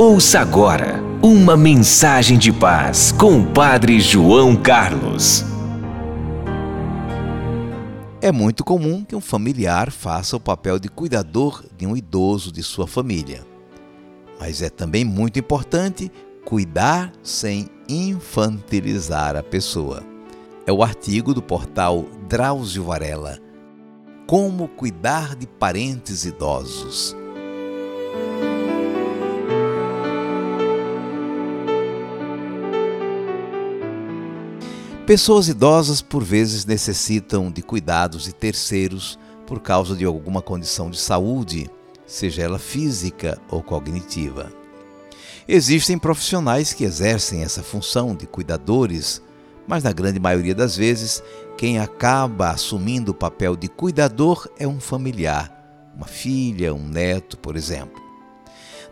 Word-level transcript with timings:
Ouça 0.00 0.38
agora 0.38 1.02
uma 1.20 1.56
mensagem 1.56 2.38
de 2.38 2.52
paz 2.52 3.10
com 3.10 3.40
o 3.40 3.46
Padre 3.52 3.98
João 3.98 4.54
Carlos. 4.54 5.44
É 8.22 8.30
muito 8.30 8.62
comum 8.62 9.04
que 9.04 9.16
um 9.16 9.20
familiar 9.20 9.90
faça 9.90 10.36
o 10.36 10.40
papel 10.40 10.78
de 10.78 10.88
cuidador 10.88 11.64
de 11.76 11.84
um 11.84 11.96
idoso 11.96 12.52
de 12.52 12.62
sua 12.62 12.86
família. 12.86 13.44
Mas 14.38 14.62
é 14.62 14.70
também 14.70 15.04
muito 15.04 15.40
importante 15.40 16.12
cuidar 16.44 17.10
sem 17.20 17.68
infantilizar 17.88 19.34
a 19.34 19.42
pessoa. 19.42 20.04
É 20.64 20.72
o 20.72 20.80
artigo 20.80 21.34
do 21.34 21.42
portal 21.42 22.04
Drauzio 22.28 22.84
Varela. 22.84 23.40
Como 24.28 24.68
cuidar 24.68 25.34
de 25.34 25.48
parentes 25.48 26.24
idosos. 26.24 27.17
Pessoas 35.08 35.48
idosas 35.48 36.02
por 36.02 36.22
vezes 36.22 36.66
necessitam 36.66 37.50
de 37.50 37.62
cuidados 37.62 38.24
de 38.24 38.34
terceiros 38.34 39.18
por 39.46 39.58
causa 39.58 39.96
de 39.96 40.04
alguma 40.04 40.42
condição 40.42 40.90
de 40.90 40.98
saúde, 40.98 41.70
seja 42.06 42.42
ela 42.42 42.58
física 42.58 43.40
ou 43.48 43.62
cognitiva. 43.62 44.52
Existem 45.48 45.98
profissionais 45.98 46.74
que 46.74 46.84
exercem 46.84 47.42
essa 47.42 47.62
função 47.62 48.14
de 48.14 48.26
cuidadores, 48.26 49.22
mas 49.66 49.82
na 49.82 49.92
grande 49.92 50.20
maioria 50.20 50.54
das 50.54 50.76
vezes, 50.76 51.22
quem 51.56 51.78
acaba 51.78 52.50
assumindo 52.50 53.12
o 53.12 53.14
papel 53.14 53.56
de 53.56 53.66
cuidador 53.66 54.46
é 54.58 54.68
um 54.68 54.78
familiar, 54.78 55.90
uma 55.96 56.06
filha, 56.06 56.74
um 56.74 56.86
neto, 56.86 57.38
por 57.38 57.56
exemplo. 57.56 58.07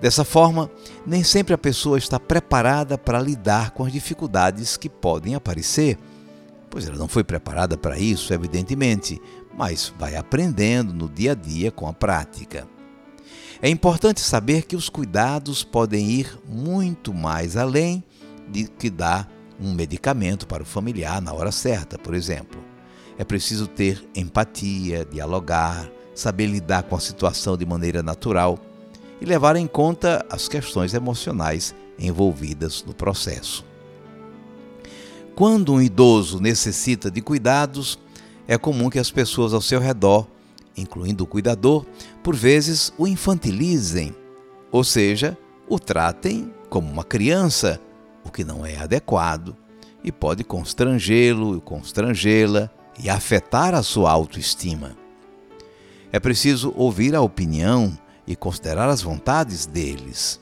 Dessa 0.00 0.24
forma, 0.24 0.70
nem 1.06 1.22
sempre 1.22 1.54
a 1.54 1.58
pessoa 1.58 1.98
está 1.98 2.18
preparada 2.18 2.98
para 2.98 3.20
lidar 3.20 3.70
com 3.70 3.84
as 3.84 3.92
dificuldades 3.92 4.76
que 4.76 4.88
podem 4.88 5.34
aparecer, 5.34 5.98
pois 6.68 6.86
ela 6.86 6.98
não 6.98 7.08
foi 7.08 7.24
preparada 7.24 7.76
para 7.76 7.98
isso, 7.98 8.34
evidentemente, 8.34 9.20
mas 9.56 9.92
vai 9.98 10.16
aprendendo 10.16 10.92
no 10.92 11.08
dia 11.08 11.32
a 11.32 11.34
dia 11.34 11.70
com 11.70 11.86
a 11.86 11.92
prática. 11.92 12.66
É 13.62 13.68
importante 13.68 14.20
saber 14.20 14.66
que 14.66 14.76
os 14.76 14.88
cuidados 14.88 15.64
podem 15.64 16.10
ir 16.10 16.38
muito 16.46 17.14
mais 17.14 17.56
além 17.56 18.04
de 18.48 18.64
que 18.64 18.90
dar 18.90 19.30
um 19.58 19.72
medicamento 19.72 20.46
para 20.46 20.62
o 20.62 20.66
familiar 20.66 21.22
na 21.22 21.32
hora 21.32 21.52
certa, 21.52 21.96
por 21.96 22.14
exemplo. 22.14 22.62
É 23.16 23.24
preciso 23.24 23.66
ter 23.66 24.04
empatia, 24.14 25.04
dialogar, 25.04 25.88
saber 26.14 26.46
lidar 26.46 26.82
com 26.82 26.96
a 26.96 27.00
situação 27.00 27.56
de 27.56 27.64
maneira 27.64 28.02
natural 28.02 28.58
e 29.24 29.26
levar 29.26 29.56
em 29.56 29.66
conta 29.66 30.24
as 30.28 30.48
questões 30.48 30.92
emocionais 30.92 31.74
envolvidas 31.98 32.84
no 32.86 32.92
processo. 32.92 33.64
Quando 35.34 35.72
um 35.72 35.80
idoso 35.80 36.38
necessita 36.38 37.10
de 37.10 37.22
cuidados, 37.22 37.98
é 38.46 38.58
comum 38.58 38.90
que 38.90 38.98
as 38.98 39.10
pessoas 39.10 39.54
ao 39.54 39.62
seu 39.62 39.80
redor, 39.80 40.26
incluindo 40.76 41.24
o 41.24 41.26
cuidador, 41.26 41.86
por 42.22 42.36
vezes 42.36 42.92
o 42.98 43.06
infantilizem, 43.06 44.14
ou 44.70 44.84
seja, 44.84 45.38
o 45.66 45.78
tratem 45.78 46.52
como 46.68 46.90
uma 46.90 47.02
criança, 47.02 47.80
o 48.26 48.30
que 48.30 48.44
não 48.44 48.66
é 48.66 48.76
adequado 48.76 49.56
e 50.04 50.12
pode 50.12 50.44
constrangê-lo, 50.44 51.62
constrangê-la 51.62 52.68
e 53.02 53.08
afetar 53.08 53.74
a 53.74 53.82
sua 53.82 54.12
autoestima. 54.12 54.94
É 56.12 56.20
preciso 56.20 56.74
ouvir 56.76 57.14
a 57.14 57.22
opinião 57.22 57.96
e 58.26 58.34
considerar 58.34 58.88
as 58.88 59.02
vontades 59.02 59.66
deles. 59.66 60.40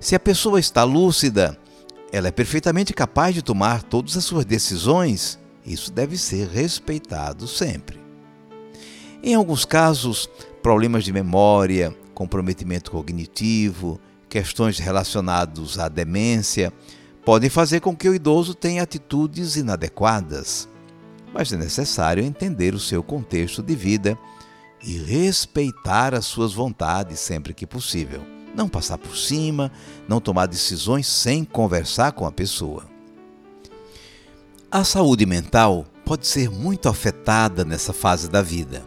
Se 0.00 0.14
a 0.14 0.20
pessoa 0.20 0.58
está 0.58 0.84
lúcida, 0.84 1.58
ela 2.12 2.28
é 2.28 2.32
perfeitamente 2.32 2.92
capaz 2.92 3.34
de 3.34 3.42
tomar 3.42 3.82
todas 3.82 4.16
as 4.16 4.24
suas 4.24 4.44
decisões. 4.44 5.38
Isso 5.64 5.92
deve 5.92 6.18
ser 6.18 6.48
respeitado 6.48 7.46
sempre. 7.46 8.00
Em 9.22 9.34
alguns 9.34 9.64
casos, 9.64 10.28
problemas 10.62 11.04
de 11.04 11.12
memória, 11.12 11.96
comprometimento 12.12 12.90
cognitivo, 12.90 14.00
questões 14.28 14.78
relacionadas 14.78 15.78
à 15.78 15.88
demência 15.88 16.72
podem 17.24 17.48
fazer 17.48 17.80
com 17.80 17.94
que 17.94 18.08
o 18.08 18.14
idoso 18.14 18.54
tenha 18.54 18.82
atitudes 18.82 19.56
inadequadas. 19.56 20.68
Mas 21.32 21.52
é 21.52 21.56
necessário 21.56 22.24
entender 22.24 22.74
o 22.74 22.80
seu 22.80 23.02
contexto 23.02 23.62
de 23.62 23.74
vida 23.74 24.18
e 24.82 24.98
respeitar 24.98 26.14
as 26.14 26.24
suas 26.24 26.52
vontades 26.52 27.20
sempre 27.20 27.54
que 27.54 27.66
possível. 27.66 28.24
Não 28.54 28.68
passar 28.68 28.98
por 28.98 29.16
cima, 29.16 29.72
não 30.08 30.20
tomar 30.20 30.46
decisões 30.46 31.06
sem 31.06 31.44
conversar 31.44 32.12
com 32.12 32.26
a 32.26 32.32
pessoa. 32.32 32.84
A 34.70 34.84
saúde 34.84 35.24
mental 35.26 35.86
pode 36.04 36.26
ser 36.26 36.50
muito 36.50 36.88
afetada 36.88 37.64
nessa 37.64 37.92
fase 37.92 38.28
da 38.28 38.42
vida. 38.42 38.86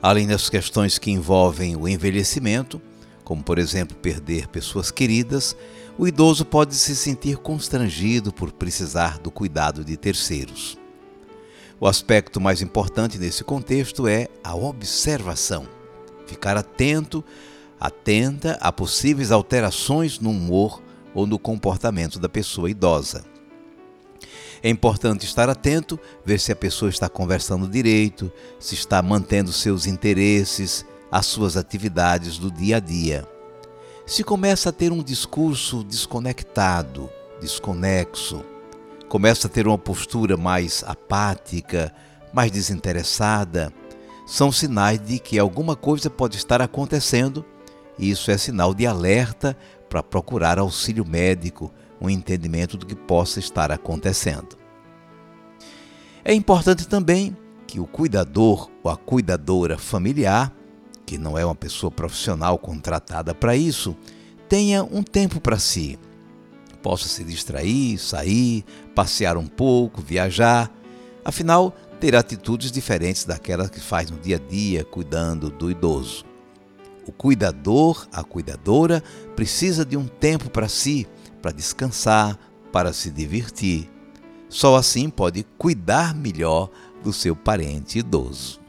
Além 0.00 0.26
das 0.26 0.48
questões 0.48 0.98
que 0.98 1.10
envolvem 1.10 1.76
o 1.76 1.88
envelhecimento, 1.88 2.80
como 3.24 3.42
por 3.42 3.58
exemplo 3.58 3.96
perder 3.96 4.46
pessoas 4.48 4.90
queridas, 4.90 5.56
o 5.98 6.06
idoso 6.06 6.44
pode 6.44 6.74
se 6.74 6.94
sentir 6.94 7.38
constrangido 7.38 8.32
por 8.32 8.52
precisar 8.52 9.18
do 9.18 9.30
cuidado 9.30 9.84
de 9.84 9.96
terceiros. 9.96 10.78
O 11.78 11.86
aspecto 11.86 12.40
mais 12.40 12.62
importante 12.62 13.18
nesse 13.18 13.44
contexto 13.44 14.08
é 14.08 14.28
a 14.42 14.54
observação. 14.54 15.68
Ficar 16.26 16.56
atento, 16.56 17.22
atenta 17.78 18.56
a 18.62 18.72
possíveis 18.72 19.30
alterações 19.30 20.18
no 20.18 20.30
humor 20.30 20.82
ou 21.14 21.26
no 21.26 21.38
comportamento 21.38 22.18
da 22.18 22.30
pessoa 22.30 22.70
idosa. 22.70 23.24
É 24.62 24.70
importante 24.70 25.26
estar 25.26 25.50
atento, 25.50 26.00
ver 26.24 26.40
se 26.40 26.50
a 26.50 26.56
pessoa 26.56 26.88
está 26.88 27.10
conversando 27.10 27.68
direito, 27.68 28.32
se 28.58 28.74
está 28.74 29.02
mantendo 29.02 29.52
seus 29.52 29.86
interesses, 29.86 30.84
as 31.12 31.26
suas 31.26 31.58
atividades 31.58 32.38
do 32.38 32.50
dia 32.50 32.78
a 32.78 32.80
dia. 32.80 33.28
Se 34.06 34.24
começa 34.24 34.70
a 34.70 34.72
ter 34.72 34.92
um 34.92 35.02
discurso 35.02 35.84
desconectado, 35.84 37.10
desconexo, 37.38 38.42
começa 39.08 39.46
a 39.46 39.50
ter 39.50 39.66
uma 39.66 39.78
postura 39.78 40.36
mais 40.36 40.84
apática, 40.86 41.92
mais 42.32 42.50
desinteressada, 42.50 43.72
são 44.26 44.50
sinais 44.50 45.00
de 45.00 45.18
que 45.18 45.38
alguma 45.38 45.76
coisa 45.76 46.10
pode 46.10 46.36
estar 46.36 46.60
acontecendo 46.60 47.44
e 47.98 48.10
isso 48.10 48.30
é 48.30 48.36
sinal 48.36 48.74
de 48.74 48.86
alerta 48.86 49.56
para 49.88 50.02
procurar 50.02 50.58
auxílio 50.58 51.06
médico, 51.06 51.72
um 52.00 52.10
entendimento 52.10 52.76
do 52.76 52.84
que 52.84 52.94
possa 52.94 53.38
estar 53.38 53.70
acontecendo. 53.70 54.56
É 56.24 56.34
importante 56.34 56.88
também 56.88 57.36
que 57.66 57.78
o 57.78 57.86
cuidador 57.86 58.68
ou 58.82 58.90
a 58.90 58.96
cuidadora 58.96 59.78
familiar, 59.78 60.52
que 61.06 61.16
não 61.16 61.38
é 61.38 61.44
uma 61.44 61.54
pessoa 61.54 61.90
profissional 61.90 62.58
contratada 62.58 63.34
para 63.34 63.56
isso, 63.56 63.96
tenha 64.48 64.82
um 64.82 65.02
tempo 65.02 65.40
para 65.40 65.58
si 65.58 65.98
possa 66.86 67.08
se 67.08 67.24
distrair, 67.24 67.98
sair, 67.98 68.64
passear 68.94 69.36
um 69.36 69.48
pouco, 69.48 70.00
viajar. 70.00 70.72
Afinal, 71.24 71.76
ter 71.98 72.14
atitudes 72.14 72.70
diferentes 72.70 73.24
daquelas 73.24 73.70
que 73.70 73.80
faz 73.80 74.08
no 74.08 74.16
dia 74.16 74.36
a 74.36 74.38
dia 74.38 74.84
cuidando 74.84 75.50
do 75.50 75.68
idoso. 75.68 76.24
O 77.04 77.10
cuidador, 77.10 78.06
a 78.12 78.22
cuidadora, 78.22 79.02
precisa 79.34 79.84
de 79.84 79.96
um 79.96 80.06
tempo 80.06 80.48
para 80.48 80.68
si, 80.68 81.08
para 81.42 81.50
descansar, 81.50 82.38
para 82.70 82.92
se 82.92 83.10
divertir. 83.10 83.90
Só 84.48 84.76
assim 84.76 85.10
pode 85.10 85.44
cuidar 85.58 86.14
melhor 86.14 86.70
do 87.02 87.12
seu 87.12 87.34
parente 87.34 87.98
idoso. 87.98 88.60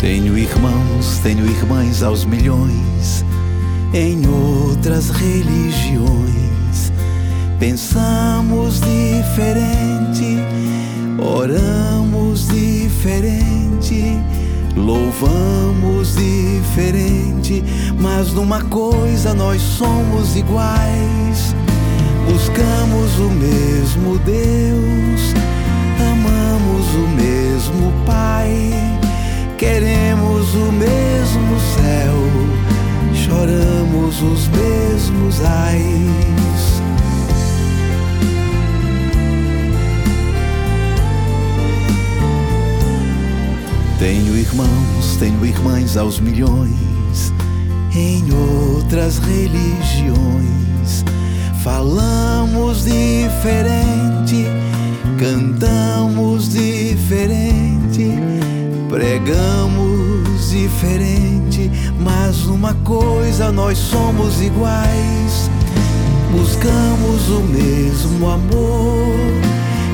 Tenho 0.00 0.36
irmãos, 0.36 1.18
tenho 1.22 1.46
irmãs 1.46 2.02
aos 2.02 2.24
milhões. 2.24 3.24
em 3.94 4.26
outras 4.26 5.08
religiões. 5.10 6.92
Pensamos 7.60 8.80
diferente, 8.80 10.36
oramos 11.18 12.48
diferente, 12.48 14.18
louvamos 14.76 16.16
diferente, 16.16 17.62
mas 18.00 18.32
numa 18.32 18.62
coisa 18.62 19.32
nós 19.32 19.62
somos 19.62 20.34
iguais. 20.34 21.54
Buscamos 22.28 23.18
o 23.20 23.30
mesmo 23.30 24.18
Deus, 24.18 25.34
queremos 29.64 30.54
o 30.54 30.70
mesmo 30.72 31.58
céu, 31.74 32.16
choramos 33.14 34.20
os 34.20 34.48
mesmos 34.48 35.40
ais. 35.40 36.82
Tenho 43.98 44.36
irmãos, 44.36 45.16
tenho 45.18 45.46
irmãs 45.46 45.96
aos 45.96 46.20
milhões 46.20 47.32
em 47.94 48.22
outras 48.34 49.16
religiões. 49.18 51.04
Falamos 51.62 52.84
diferente, 52.84 54.44
cantamos 55.18 56.50
diferente, 56.50 57.73
pregamos 58.94 60.50
diferente, 60.50 61.68
mas 61.98 62.44
numa 62.44 62.74
coisa 62.84 63.50
nós 63.50 63.76
somos 63.76 64.40
iguais. 64.40 65.50
Buscamos 66.30 67.28
o 67.28 67.40
mesmo 67.40 68.30
amor, 68.30 69.16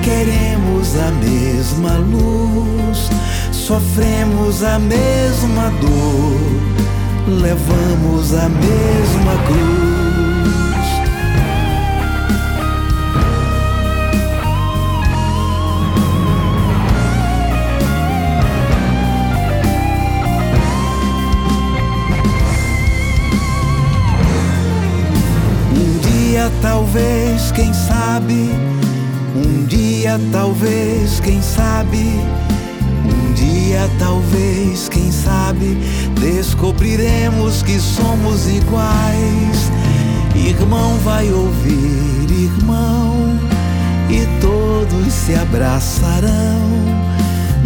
queremos 0.00 0.96
a 0.96 1.10
mesma 1.10 1.96
luz, 1.96 3.10
sofremos 3.50 4.62
a 4.62 4.78
mesma 4.78 5.72
dor, 5.80 7.40
levamos 7.40 8.32
a 8.32 8.48
mesma 8.48 9.32
cruz. 9.48 10.03
Talvez, 26.60 27.52
quem 27.52 27.72
sabe, 27.72 28.50
um 29.36 29.64
dia 29.66 30.20
talvez, 30.32 31.20
quem 31.20 31.40
sabe, 31.40 31.98
um 33.04 33.32
dia 33.34 33.88
talvez, 33.98 34.88
quem 34.88 35.10
sabe, 35.10 35.78
descobriremos 36.20 37.62
que 37.62 37.78
somos 37.78 38.48
iguais. 38.48 39.70
Irmão 40.34 40.96
vai 41.04 41.30
ouvir, 41.32 42.30
irmão, 42.30 43.38
e 44.10 44.26
todos 44.40 45.12
se 45.12 45.34
abraçarão. 45.34 46.60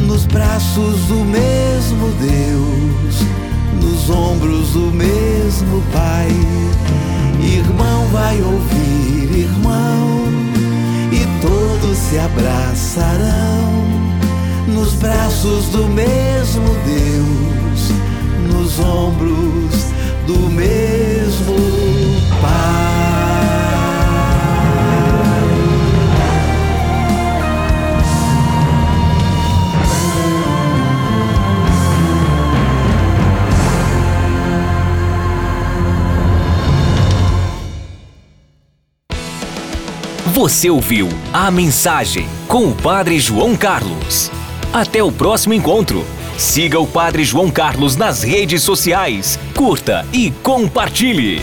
Nos 0.06 0.24
braços 0.26 1.00
do 1.06 1.24
mesmo 1.24 2.08
Deus, 2.20 3.22
nos 3.82 4.10
ombros 4.10 4.70
do 4.70 4.92
mesmo 4.92 5.82
Pai 5.92 6.28
abraçarão 12.88 13.84
nos 14.66 14.94
braços 14.94 15.66
do 15.66 15.86
mesmo 15.88 16.64
Deus, 16.86 17.90
nos 18.50 18.78
ombros 18.80 19.92
do 20.26 20.48
mesmo 20.50 20.97
Você 40.38 40.70
ouviu 40.70 41.08
a 41.32 41.50
mensagem 41.50 42.28
com 42.46 42.68
o 42.68 42.72
Padre 42.72 43.18
João 43.18 43.56
Carlos. 43.56 44.30
Até 44.72 45.02
o 45.02 45.10
próximo 45.10 45.52
encontro. 45.52 46.06
Siga 46.36 46.78
o 46.78 46.86
Padre 46.86 47.24
João 47.24 47.50
Carlos 47.50 47.96
nas 47.96 48.22
redes 48.22 48.62
sociais, 48.62 49.36
curta 49.52 50.06
e 50.12 50.30
compartilhe. 50.30 51.42